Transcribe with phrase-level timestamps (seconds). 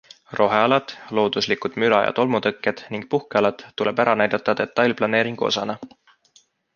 [0.37, 5.77] Rohealad, looduslikud müra- ja tolmutõkked ning puhkealad tuleb ära näidata detailplaneeringu osana.